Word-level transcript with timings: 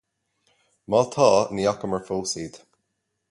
Má 0.93 1.01
tá, 1.13 1.29
ní 1.57 1.63
fhacamar 1.67 2.03
fós 2.09 2.31
iad. 2.43 2.55